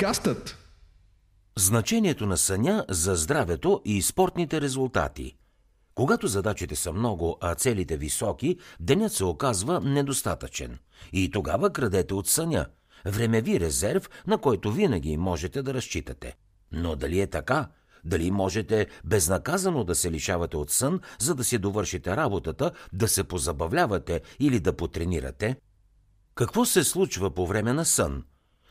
Подкастът 0.00 0.56
Значението 1.58 2.26
на 2.26 2.36
съня 2.36 2.84
за 2.88 3.14
здравето 3.14 3.82
и 3.84 4.02
спортните 4.02 4.60
резултати. 4.60 5.36
Когато 5.94 6.26
задачите 6.26 6.76
са 6.76 6.92
много, 6.92 7.38
а 7.40 7.54
целите 7.54 7.96
високи, 7.96 8.58
денят 8.80 9.12
се 9.12 9.24
оказва 9.24 9.80
недостатъчен. 9.80 10.78
И 11.12 11.30
тогава 11.30 11.72
крадете 11.72 12.14
от 12.14 12.28
съня. 12.28 12.66
Времеви 13.06 13.60
резерв, 13.60 14.10
на 14.26 14.38
който 14.38 14.72
винаги 14.72 15.16
можете 15.16 15.62
да 15.62 15.74
разчитате. 15.74 16.36
Но 16.72 16.96
дали 16.96 17.20
е 17.20 17.26
така? 17.26 17.68
Дали 18.04 18.30
можете 18.30 18.86
безнаказано 19.04 19.84
да 19.84 19.94
се 19.94 20.10
лишавате 20.10 20.56
от 20.56 20.70
сън, 20.70 21.00
за 21.18 21.34
да 21.34 21.44
си 21.44 21.58
довършите 21.58 22.16
работата, 22.16 22.70
да 22.92 23.08
се 23.08 23.24
позабавлявате 23.24 24.20
или 24.38 24.60
да 24.60 24.76
потренирате? 24.76 25.56
Какво 26.34 26.64
се 26.64 26.84
случва 26.84 27.30
по 27.30 27.46
време 27.46 27.72
на 27.72 27.84
сън? 27.84 28.24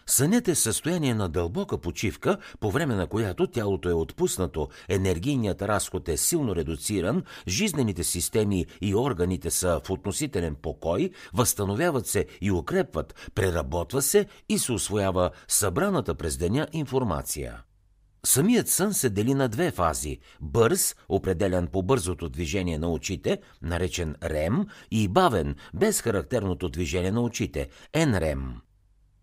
Сънят 0.10 0.48
е 0.48 0.56
състояние 0.56 1.14
на 1.14 1.30
дълбока 1.30 1.78
почивка, 1.78 2.38
по 2.60 2.72
време 2.72 2.96
на 2.96 3.08
която 3.08 3.48
тялото 3.48 3.90
е 3.90 3.94
отпуснато, 3.94 4.68
енергийният 4.88 5.62
разход 5.62 6.10
е 6.10 6.18
силно 6.18 6.56
редуциран, 6.56 7.24
жизнените 7.48 8.04
системи 8.04 8.66
и 8.82 8.96
органите 8.96 9.52
са 9.52 9.82
в 9.86 9.90
относителен 9.90 10.56
покой, 10.56 11.10
възстановяват 11.34 12.08
се 12.08 12.26
и 12.42 12.52
укрепват, 12.52 13.30
преработва 13.36 14.02
се 14.02 14.26
и 14.50 14.60
се 14.60 14.72
освоява 14.72 15.30
събраната 15.48 16.16
през 16.16 16.38
деня 16.38 16.68
информация. 16.74 17.64
Самият 18.26 18.70
сън 18.70 18.94
се 18.94 19.10
дели 19.10 19.34
на 19.34 19.50
две 19.50 19.72
фази– 19.72 20.18
бърз, 20.42 20.96
определен 21.10 21.68
по 21.68 21.84
бързото 21.84 22.30
движение 22.30 22.80
на 22.80 22.92
очите, 22.92 23.38
наречен 23.62 24.16
рем, 24.24 24.66
и 24.92 25.08
бавен, 25.08 25.56
без 25.74 26.02
характерното 26.02 26.70
движение 26.70 27.12
на 27.12 27.22
очите– 27.22 27.70
НРЕМ. 27.96 28.62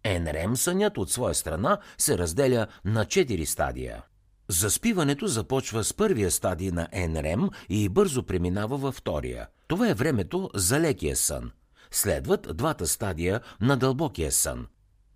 НРЕМ 0.06 0.56
сънят 0.56 0.98
от 0.98 1.10
своя 1.10 1.34
страна 1.34 1.78
се 1.98 2.18
разделя 2.18 2.66
на 2.84 3.04
четири 3.04 3.46
стадия. 3.46 4.02
Заспиването 4.48 5.26
започва 5.26 5.84
с 5.84 5.94
първия 5.94 6.30
стадий 6.30 6.70
на 6.70 6.88
НРЕМ 7.08 7.50
и 7.68 7.88
бързо 7.88 8.22
преминава 8.22 8.76
във 8.76 8.94
втория. 8.94 9.46
Това 9.68 9.88
е 9.88 9.94
времето 9.94 10.50
за 10.54 10.80
лекия 10.80 11.16
сън. 11.16 11.50
Следват 11.90 12.56
двата 12.56 12.86
стадия 12.86 13.40
на 13.60 13.76
дълбокия 13.76 14.32
сън. 14.32 14.66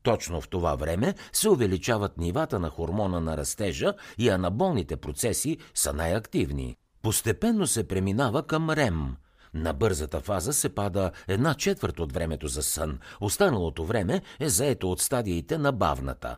Точно 0.02 0.40
в 0.40 0.48
това 0.48 0.74
време 0.74 1.14
се 1.32 1.48
увеличават 1.48 2.18
нивата 2.18 2.58
на 2.58 2.70
хормона 2.70 3.20
на 3.20 3.36
растежа 3.36 3.94
и 4.18 4.28
анаболните 4.28 4.96
процеси 4.96 5.58
са 5.74 5.92
най-активни. 5.92 6.76
Постепенно 7.02 7.66
се 7.66 7.88
преминава 7.88 8.42
към 8.42 8.70
РЕМ. 8.70 9.16
На 9.54 9.72
бързата 9.72 10.20
фаза 10.20 10.52
се 10.52 10.68
пада 10.68 11.10
една 11.28 11.54
четвърт 11.54 12.00
от 12.00 12.12
времето 12.12 12.48
за 12.48 12.62
сън, 12.62 12.98
останалото 13.20 13.84
време 13.84 14.22
е 14.40 14.48
заето 14.48 14.90
от 14.90 15.00
стадиите 15.00 15.58
на 15.58 15.72
бавната. 15.72 16.36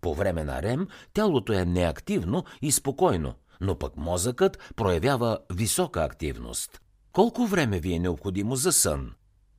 По 0.00 0.14
време 0.14 0.44
на 0.44 0.62
РЕМ 0.62 0.88
тялото 1.12 1.52
е 1.52 1.64
неактивно 1.64 2.44
и 2.62 2.72
спокойно, 2.72 3.34
но 3.60 3.78
пък 3.78 3.96
мозъкът 3.96 4.72
проявява 4.76 5.38
висока 5.52 6.04
активност. 6.04 6.80
Колко 7.12 7.46
време 7.46 7.80
ви 7.80 7.92
е 7.92 7.98
необходимо 7.98 8.56
за 8.56 8.72
сън? 8.72 9.12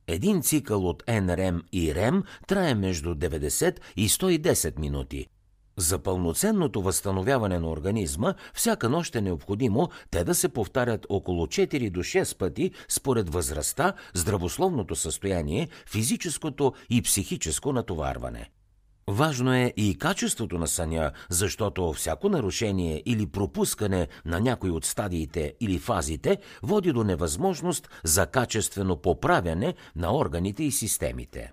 Един 0.06 0.42
цикъл 0.42 0.88
от 0.88 1.02
НРМ 1.08 1.62
и 1.72 1.94
РЕМ 1.94 2.22
трае 2.46 2.74
между 2.74 3.14
90 3.14 3.78
и 3.96 4.08
110 4.08 4.78
минути. 4.78 5.26
За 5.76 5.98
пълноценното 5.98 6.82
възстановяване 6.82 7.58
на 7.58 7.70
организма 7.70 8.34
всяка 8.54 8.88
нощ 8.88 9.16
е 9.16 9.20
необходимо 9.20 9.88
те 10.10 10.24
да 10.24 10.34
се 10.34 10.48
повтарят 10.48 11.06
около 11.08 11.46
4 11.46 11.90
до 11.90 12.00
6 12.00 12.38
пъти 12.38 12.70
според 12.88 13.32
възрастта, 13.32 13.92
здравословното 14.14 14.96
състояние, 14.96 15.68
физическото 15.86 16.72
и 16.90 17.02
психическо 17.02 17.72
натоварване. 17.72 18.50
Важно 19.08 19.54
е 19.54 19.72
и 19.76 19.98
качеството 19.98 20.58
на 20.58 20.66
съня, 20.66 21.12
защото 21.30 21.92
всяко 21.92 22.28
нарушение 22.28 23.02
или 23.06 23.26
пропускане 23.26 24.08
на 24.24 24.40
някой 24.40 24.70
от 24.70 24.84
стадиите 24.84 25.54
или 25.60 25.78
фазите 25.78 26.38
води 26.62 26.92
до 26.92 27.04
невъзможност 27.04 27.88
за 28.04 28.26
качествено 28.26 28.96
поправяне 28.96 29.74
на 29.96 30.16
органите 30.16 30.64
и 30.64 30.70
системите. 30.70 31.52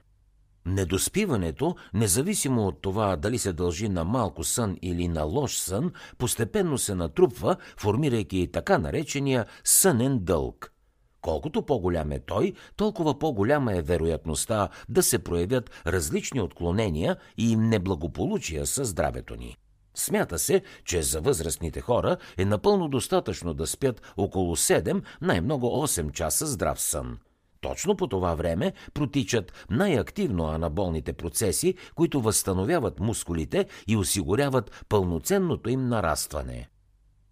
Недоспиването, 0.66 1.76
независимо 1.94 2.68
от 2.68 2.82
това 2.82 3.16
дали 3.16 3.38
се 3.38 3.54
дължи 3.54 3.90
на 3.90 4.04
малко 4.04 4.44
сън 4.44 4.78
или 4.82 5.08
на 5.08 5.24
лош 5.24 5.58
сън, 5.58 5.92
постепенно 6.18 6.78
се 6.78 6.96
натрупва, 6.96 7.56
формирайки 7.78 8.50
така 8.54 8.78
наречения 8.78 9.46
сънен 9.64 10.20
дълг. 10.20 10.74
Колкото 11.22 11.66
по-голям 11.66 12.12
е 12.12 12.20
той, 12.20 12.54
толкова 12.76 13.20
по-голяма 13.20 13.74
е 13.74 13.82
вероятността 13.82 14.70
да 14.90 15.04
се 15.04 15.20
проявят 15.20 15.72
различни 15.88 16.42
отклонения 16.42 17.18
и 17.38 17.56
неблагополучия 17.56 18.66
със 18.66 18.88
здравето 18.88 19.36
ни. 19.36 19.58
Смята 19.96 20.40
се, 20.40 20.62
че 20.86 21.02
за 21.02 21.22
възрастните 21.22 21.82
хора 21.82 22.18
е 22.38 22.46
напълно 22.46 22.88
достатъчно 22.88 23.54
да 23.54 23.68
спят 23.68 24.14
около 24.18 24.56
7, 24.56 25.02
най-много 25.22 25.66
8 25.68 26.12
часа 26.12 26.48
здрав 26.48 26.82
сън. 26.82 27.18
Точно 27.62 27.96
по 27.96 28.08
това 28.08 28.36
време 28.36 28.74
протичат 28.94 29.66
най-активно 29.70 30.46
анаболните 30.46 31.14
процеси, 31.14 31.76
които 31.96 32.22
възстановяват 32.22 33.00
мускулите 33.00 33.66
и 33.88 33.98
осигуряват 33.98 34.86
пълноценното 34.90 35.70
им 35.70 35.88
нарастване. 35.88 36.70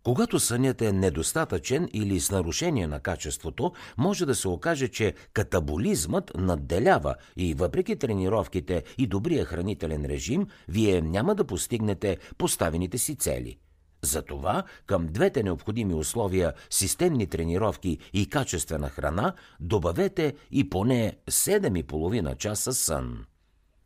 Когато 0.03 0.39
сънят 0.39 0.81
е 0.81 0.91
недостатъчен 0.91 1.89
или 1.93 2.19
с 2.19 2.31
нарушение 2.31 2.87
на 2.87 2.99
качеството, 2.99 3.73
може 3.97 4.25
да 4.25 4.35
се 4.35 4.47
окаже, 4.47 4.87
че 4.87 5.13
катаболизмът 5.33 6.31
надделява 6.37 7.15
и 7.37 7.53
въпреки 7.53 7.95
тренировките 7.95 8.83
и 8.97 9.07
добрия 9.07 9.45
хранителен 9.45 10.05
режим, 10.05 10.47
вие 10.67 11.01
няма 11.01 11.35
да 11.35 11.43
постигнете 11.43 12.17
поставените 12.37 12.97
си 12.97 13.15
цели. 13.15 13.57
Затова 14.01 14.63
към 14.85 15.07
двете 15.07 15.43
необходими 15.43 15.93
условия 15.93 16.53
системни 16.69 17.27
тренировки 17.27 17.97
и 18.13 18.29
качествена 18.29 18.89
храна 18.89 19.33
добавете 19.59 20.35
и 20.51 20.69
поне 20.69 21.17
7,5 21.29 22.37
часа 22.37 22.73
сън. 22.73 23.25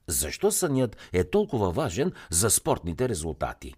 Защо 0.07 0.51
сънят 0.51 0.97
е 1.13 1.23
толкова 1.23 1.71
важен 1.71 2.11
за 2.29 2.49
спортните 2.49 3.09
резултати? 3.09 3.73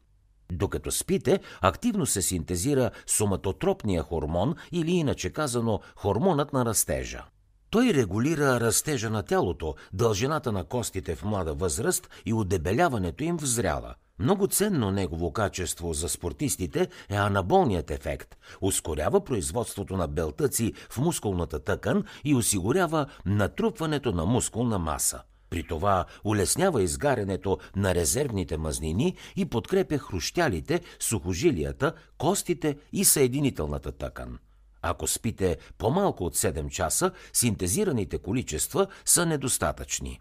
Докато 0.51 0.91
спите, 0.91 1.39
активно 1.61 2.05
се 2.05 2.21
синтезира 2.21 2.91
соматотропния 3.07 4.03
хормон 4.03 4.55
или 4.71 4.91
иначе 4.91 5.29
казано 5.29 5.79
хормонът 5.95 6.53
на 6.53 6.65
растежа. 6.65 7.23
Той 7.69 7.93
регулира 7.93 8.59
растежа 8.59 9.09
на 9.09 9.23
тялото, 9.23 9.75
дължината 9.93 10.51
на 10.51 10.63
костите 10.63 11.15
в 11.15 11.23
млада 11.23 11.53
възраст 11.53 12.09
и 12.25 12.33
удебеляването 12.33 13.23
им 13.23 13.37
в 13.37 13.45
зряла. 13.45 13.95
Много 14.19 14.47
ценно 14.47 14.91
негово 14.91 15.33
качество 15.33 15.93
за 15.93 16.09
спортистите 16.09 16.87
е 17.09 17.15
анаболният 17.15 17.91
ефект. 17.91 18.35
Ускорява 18.61 19.23
производството 19.23 19.97
на 19.97 20.07
белтъци 20.07 20.73
в 20.89 20.97
мускулната 20.97 21.59
тъкан 21.59 22.03
и 22.23 22.35
осигурява 22.35 23.05
натрупването 23.25 24.11
на 24.11 24.25
мускулна 24.25 24.79
маса. 24.79 25.21
При 25.49 25.63
това 25.67 26.05
улеснява 26.23 26.83
изгарянето 26.83 27.57
на 27.75 27.95
резервните 27.95 28.57
мазнини 28.57 29.15
и 29.35 29.45
подкрепя 29.45 29.97
хрущялите, 29.97 30.81
сухожилията, 30.99 31.93
костите 32.17 32.77
и 32.93 33.05
съединителната 33.05 33.91
тъкан. 33.91 34.39
Ако 34.81 35.07
спите 35.07 35.57
по-малко 35.77 36.25
от 36.25 36.35
7 36.35 36.69
часа, 36.69 37.11
синтезираните 37.33 38.17
количества 38.17 38.87
са 39.05 39.25
недостатъчни. 39.25 40.19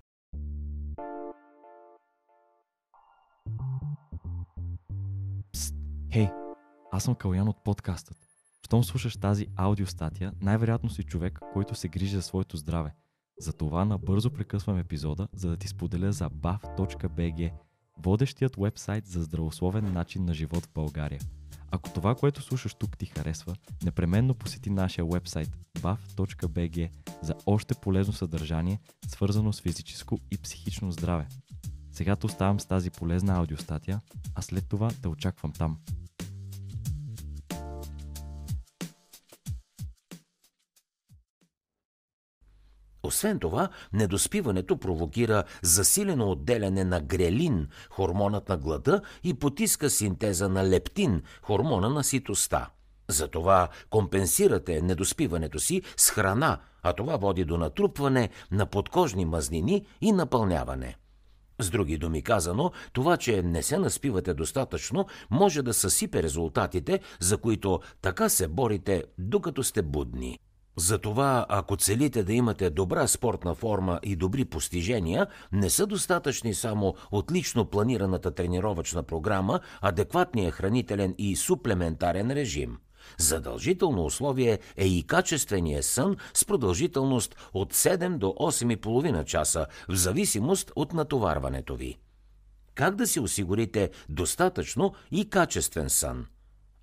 Хей, 6.14 6.28
аз 6.92 7.04
съм 7.04 7.14
Калян 7.14 7.48
от 7.48 7.64
подкастът. 7.64 8.16
Щом 8.66 8.84
слушаш 8.84 9.16
тази 9.16 9.46
аудиостатия, 9.56 10.32
най-вероятно 10.40 10.90
си 10.90 11.02
човек, 11.02 11.40
който 11.52 11.74
се 11.74 11.88
грижи 11.88 12.16
за 12.16 12.22
своето 12.22 12.56
здраве– 12.56 12.94
затова 13.38 13.84
набързо 13.84 14.30
прекъсвам 14.30 14.78
епизода, 14.78 15.28
за 15.32 15.48
да 15.48 15.56
ти 15.56 15.68
споделя 15.68 16.12
за 16.12 16.30
bav.bg, 16.30 17.52
водещият 17.98 18.56
вебсайт 18.56 19.06
за 19.06 19.22
здравословен 19.22 19.92
начин 19.92 20.24
на 20.24 20.34
живот 20.34 20.66
в 20.66 20.72
България. 20.74 21.20
Ако 21.70 21.90
това, 21.90 22.14
което 22.14 22.42
слушаш 22.42 22.74
тук 22.74 22.98
ти 22.98 23.06
харесва, 23.06 23.56
непременно 23.84 24.34
посети 24.34 24.70
нашия 24.70 25.04
вебсайт 25.04 25.58
bav.bg 25.78 26.90
за 27.22 27.34
още 27.46 27.74
полезно 27.74 28.12
съдържание, 28.12 28.80
свързано 29.06 29.52
с 29.52 29.60
физическо 29.60 30.18
и 30.30 30.38
психично 30.38 30.92
здраве. 30.92 31.26
Сега 31.94 32.16
те 32.16 32.26
оставам 32.26 32.60
с 32.60 32.66
тази 32.66 32.90
полезна 32.90 33.36
аудиостатия, 33.36 34.00
а 34.34 34.42
след 34.42 34.68
това 34.68 34.90
те 35.02 35.08
очаквам 35.08 35.52
там. 35.52 35.78
Освен 43.04 43.38
това, 43.38 43.68
недоспиването 43.92 44.76
провокира 44.76 45.44
засилено 45.62 46.30
отделяне 46.30 46.84
на 46.84 47.00
грелин, 47.00 47.68
хормонът 47.90 48.48
на 48.48 48.56
глада, 48.56 49.00
и 49.24 49.34
потиска 49.34 49.90
синтеза 49.90 50.48
на 50.48 50.68
лептин, 50.68 51.22
хормона 51.42 51.90
на 51.90 52.04
ситостта. 52.04 52.70
Затова 53.08 53.68
компенсирате 53.90 54.82
недоспиването 54.82 55.58
си 55.58 55.82
с 55.96 56.10
храна, 56.10 56.58
а 56.82 56.92
това 56.92 57.16
води 57.16 57.44
до 57.44 57.58
натрупване 57.58 58.30
на 58.50 58.66
подкожни 58.66 59.24
мазнини 59.24 59.86
и 60.00 60.12
напълняване. 60.12 60.96
С 61.58 61.70
други 61.70 61.98
думи 61.98 62.22
казано, 62.22 62.72
това, 62.92 63.16
че 63.16 63.42
не 63.42 63.62
се 63.62 63.78
наспивате 63.78 64.34
достатъчно, 64.34 65.06
може 65.30 65.62
да 65.62 65.74
съсипе 65.74 66.22
резултатите, 66.22 67.00
за 67.20 67.38
които 67.38 67.80
така 68.02 68.28
се 68.28 68.48
борите, 68.48 69.04
докато 69.18 69.62
сте 69.62 69.82
будни. 69.82 70.38
Затова, 70.76 71.46
ако 71.48 71.76
целите 71.76 72.22
да 72.22 72.32
имате 72.32 72.70
добра 72.70 73.06
спортна 73.06 73.54
форма 73.54 74.00
и 74.02 74.16
добри 74.16 74.44
постижения, 74.44 75.26
не 75.52 75.70
са 75.70 75.86
достатъчни 75.86 76.54
само 76.54 76.94
отлично 77.10 77.64
планираната 77.64 78.30
тренировъчна 78.30 79.02
програма, 79.02 79.60
адекватния 79.80 80.50
хранителен 80.50 81.14
и 81.18 81.36
суплементарен 81.36 82.30
режим. 82.30 82.76
Задължително 83.18 84.04
условие 84.04 84.58
е 84.76 84.86
и 84.86 85.02
качествения 85.02 85.82
сън 85.82 86.16
с 86.34 86.44
продължителност 86.44 87.36
от 87.54 87.74
7 87.74 88.18
до 88.18 88.26
8,5 88.26 89.24
часа, 89.24 89.66
в 89.88 89.94
зависимост 89.94 90.72
от 90.76 90.92
натоварването 90.92 91.76
ви. 91.76 91.98
Как 92.74 92.96
да 92.96 93.06
си 93.06 93.20
осигурите 93.20 93.90
достатъчно 94.08 94.94
и 95.10 95.30
качествен 95.30 95.90
сън? 95.90 96.26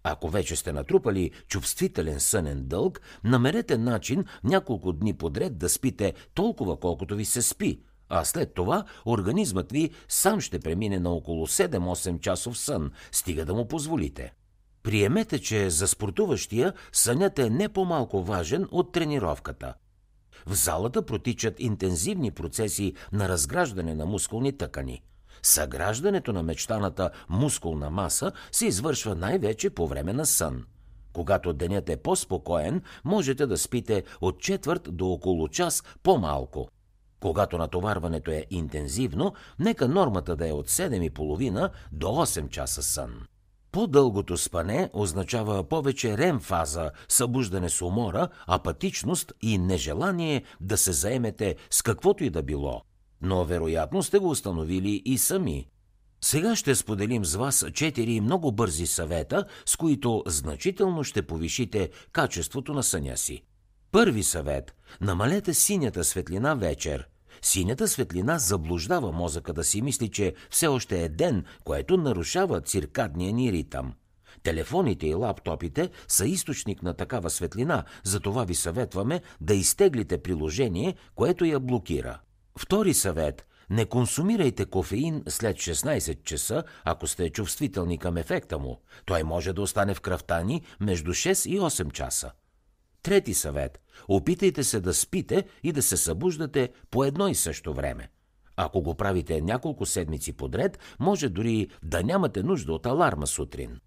Ако 0.04 0.30
вече 0.30 0.56
сте 0.56 0.74
натрупали 0.74 1.32
чувствителен 1.48 2.20
сънен 2.20 2.64
дълг, 2.64 3.02
намерете 3.24 3.78
начин 3.78 4.26
няколко 4.44 4.94
дни 4.94 5.14
подред 5.14 5.58
да 5.58 5.70
спите 5.70 6.14
толкова 6.34 6.80
колкото 6.80 7.16
ви 7.16 7.26
се 7.26 7.42
спи, 7.42 7.82
а 8.10 8.26
след 8.26 8.54
това 8.54 8.86
организмът 9.06 9.72
ви 9.72 9.92
сам 10.08 10.42
ще 10.42 10.60
премине 10.60 11.00
на 11.00 11.10
около 11.10 11.48
7-8 11.48 12.20
часов 12.20 12.58
сън, 12.58 12.92
стига 13.12 13.46
да 13.46 13.54
му 13.54 13.68
позволите. 13.68 14.34
Приемете, 14.84 15.40
че 15.40 15.70
за 15.70 15.88
спортуващия 15.88 16.74
сънят 16.92 17.40
е 17.40 17.50
не 17.50 17.70
по-малко 17.70 18.24
важен 18.24 18.68
от 18.72 18.92
тренировката. 18.92 19.74
В 20.46 20.54
залата 20.54 21.06
протичат 21.06 21.60
интензивни 21.60 22.32
процеси 22.32 22.94
на 23.14 23.30
разграждане 23.30 23.96
на 23.96 24.06
мускулни 24.06 24.58
тъкани. 24.58 25.02
Съграждането 25.44 26.34
на 26.34 26.44
мечтаната 26.44 27.10
мускулна 27.30 27.90
маса 27.90 28.32
се 28.52 28.66
извършва 28.66 29.16
най-вече 29.16 29.70
по 29.70 29.88
време 29.88 30.14
на 30.14 30.26
сън. 30.26 30.66
Когато 31.14 31.54
денят 31.54 31.90
е 31.90 31.98
по-спокоен, 31.98 32.82
можете 33.06 33.46
да 33.46 33.58
спите 33.58 34.04
от 34.22 34.40
четвърт 34.40 34.88
до 34.92 35.08
около 35.08 35.48
час 35.48 35.84
по-малко. 36.04 36.70
Когато 37.20 37.58
натоварването 37.58 38.32
е 38.32 38.46
интензивно, 38.50 39.34
нека 39.60 39.88
нормата 39.88 40.36
да 40.36 40.48
е 40.48 40.52
от 40.52 40.70
7,5 40.70 41.70
до 41.92 42.08
8 42.08 42.50
часа 42.50 42.84
сън. 42.84 43.12
По-дългото 43.72 44.38
спане 44.38 44.90
означава 44.94 45.64
повече 45.64 46.18
рем 46.18 46.40
фаза, 46.40 46.92
събуждане 47.10 47.70
с 47.70 47.82
умора, 47.82 48.28
апатичност 48.48 49.34
и 49.42 49.58
нежелание 49.58 50.44
да 50.62 50.78
се 50.78 50.92
заемете 50.92 51.56
с 51.70 51.82
каквото 51.82 52.24
и 52.24 52.30
да 52.30 52.44
било. 52.44 52.82
Но 53.22 53.46
вероятно 53.46 54.04
сте 54.04 54.20
го 54.20 54.30
установили 54.30 55.02
и 55.06 55.18
сами. 55.18 55.68
Сега 56.24 56.56
ще 56.56 56.76
споделим 56.76 57.26
с 57.26 57.36
вас 57.36 57.66
четири 57.74 58.22
много 58.22 58.52
бързи 58.52 58.88
съвета, 58.88 59.46
с 59.66 59.76
които 59.76 60.24
значително 60.28 61.04
ще 61.04 61.22
повишите 61.22 61.90
качеството 62.12 62.74
на 62.74 62.84
съня 62.84 63.18
си. 63.18 63.44
Първи 63.92 64.24
съвет– 64.24 64.76
намалете 65.02 65.54
синята 65.54 66.04
светлина 66.04 66.56
вечер. 66.56 67.08
Синята 67.42 67.88
светлина 67.88 68.38
заблуждава 68.38 69.12
мозъка 69.12 69.54
да 69.54 69.64
си 69.64 69.82
мисли, 69.82 70.10
че 70.10 70.34
все 70.50 70.68
още 70.68 71.04
е 71.04 71.10
ден, 71.10 71.46
което 71.64 71.98
нарушава 71.98 72.62
циркадния 72.62 73.34
ни 73.34 73.52
ритъм. 73.52 73.94
Телефоните 74.44 75.08
и 75.08 75.14
лаптопите 75.14 75.90
са 76.08 76.28
източник 76.28 76.84
на 76.84 76.94
такава 76.94 77.30
светлина, 77.30 77.84
затова 78.04 78.44
ви 78.44 78.56
съветваме 78.56 79.22
да 79.42 79.54
изтеглите 79.54 80.18
приложение, 80.22 80.96
което 81.16 81.46
я 81.46 81.60
блокира. 81.60 82.20
Втори 82.58 82.94
съвет– 82.94 83.46
не 83.70 83.86
консумирайте 83.86 84.66
кофеин 84.66 85.24
след 85.28 85.58
16 85.58 86.24
часа, 86.24 86.64
ако 86.84 87.08
сте 87.08 87.30
чувствителни 87.30 87.98
към 87.98 88.18
ефекта 88.18 88.60
му. 88.60 88.82
Той 89.06 89.24
може 89.24 89.54
да 89.54 89.62
остане 89.62 89.94
в 89.94 90.02
кръвта 90.02 90.44
ни 90.44 90.62
между 90.80 91.12
6 91.12 91.50
и 91.50 91.60
8 91.60 91.92
часа. 91.92 92.32
Трети 93.04 93.34
съвет– 93.34 93.80
опитайте 94.08 94.64
се 94.64 94.80
да 94.80 94.94
спите 94.94 95.48
и 95.64 95.72
да 95.72 95.82
се 95.82 95.98
събуждате 95.98 96.70
по 96.90 97.04
едно 97.04 97.28
и 97.28 97.36
също 97.36 97.74
време. 97.74 98.10
Ако 98.56 98.82
го 98.82 98.96
правите 98.96 99.42
няколко 99.42 99.86
седмици 99.86 100.34
подред, 100.34 100.80
може 101.00 101.30
дори 101.30 101.68
да 101.84 102.04
нямате 102.04 102.44
нужда 102.44 102.74
от 102.74 102.86
аларма 102.86 103.28
сутрин. 103.28 103.80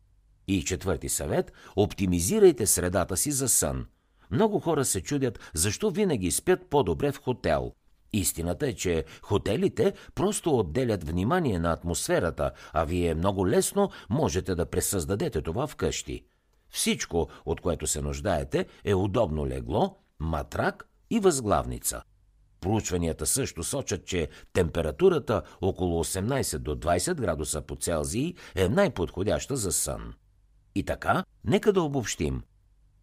И 0.49 0.65
четвърти 0.65 1.09
съвет– 1.09 1.53
оптимизирайте 1.77 2.67
средата 2.67 3.17
си 3.17 3.31
за 3.31 3.49
сън. 3.49 3.87
Много 4.31 4.61
хора 4.61 4.85
се 4.85 5.01
чудят 5.01 5.39
защо 5.55 5.91
винаги 5.91 6.31
спят 6.31 6.67
по-добре 6.71 7.13
в 7.13 7.21
хотел. 7.21 7.73
Истината 8.15 8.67
е, 8.67 8.73
че 8.73 9.05
хотелите 9.23 9.95
просто 10.15 10.59
отделят 10.59 11.05
внимание 11.05 11.59
на 11.59 11.73
атмосферата, 11.73 12.51
а 12.73 12.85
вие 12.85 13.15
много 13.15 13.49
лесно 13.49 13.91
можете 14.11 14.55
да 14.55 14.67
пресъздадете 14.67 15.43
това 15.43 15.67
вкъщи. 15.67 16.25
Всичко, 16.71 17.29
от 17.47 17.61
което 17.61 17.87
се 17.87 18.01
нуждаете, 18.01 18.67
е 18.85 18.95
удобно 18.95 19.47
легло, 19.47 19.97
матрак 20.21 20.89
и 21.11 21.21
възглавница. 21.21 22.03
Проучванията 22.61 23.27
също 23.27 23.65
сочат, 23.65 24.07
че 24.07 24.29
температурата 24.53 25.43
около 25.61 26.05
18 26.05 26.59
до 26.59 26.77
20 26.77 27.15
градуса 27.15 27.63
по 27.63 27.77
Целзий 27.77 28.35
е 28.55 28.69
най-подходяща 28.69 29.57
за 29.57 29.73
сън. 29.73 30.15
И 30.75 30.85
така, 30.85 31.25
нека 31.45 31.73
да 31.73 31.83
обобщим. 31.83 32.43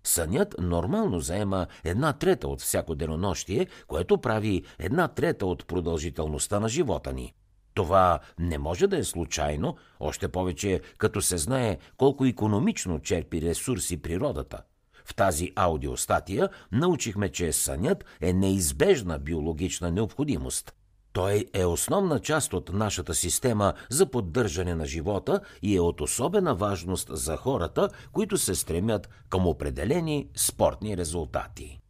Сънят 0.04 0.56
нормално 0.60 1.20
заема 1.20 1.68
една 1.84 2.14
трета 2.14 2.48
от 2.48 2.62
всяко 2.62 2.96
денонощие, 2.96 3.68
което 3.88 4.18
прави 4.18 4.64
една 4.80 5.08
трета 5.08 5.46
от 5.46 5.68
продължителността 5.68 6.60
на 6.60 6.70
живота 6.70 7.14
ни. 7.14 7.34
Това 7.74 8.20
не 8.40 8.58
може 8.58 8.88
да 8.88 8.98
е 8.98 9.04
случайно, 9.04 9.78
още 10.00 10.28
повече 10.28 10.82
като 10.98 11.22
се 11.22 11.38
знае 11.38 11.78
колко 11.98 12.26
економично 12.26 13.00
черпи 13.00 13.42
ресурси 13.42 14.02
природата. 14.02 14.62
В 15.06 15.16
тази 15.16 15.52
аудиостатия 15.56 16.50
научихме, 16.72 17.30
че 17.30 17.54
сънят 17.54 18.06
е 18.22 18.34
неизбежна 18.34 19.20
биологична 19.20 19.92
необходимост. 19.92 20.74
Той 21.14 21.46
е 21.54 21.66
основна 21.66 22.20
част 22.20 22.54
от 22.54 22.74
нашата 22.74 23.14
система 23.14 23.74
за 23.90 24.06
поддържане 24.06 24.76
на 24.76 24.86
живота 24.86 25.40
и 25.62 25.76
е 25.76 25.80
от 25.80 26.02
особена 26.02 26.56
важност 26.56 27.10
за 27.12 27.38
хората, 27.38 27.90
които 28.12 28.38
се 28.38 28.56
стремят 28.56 29.10
към 29.30 29.48
определени 29.48 30.28
спортни 30.36 30.98
резултати. 30.98 31.81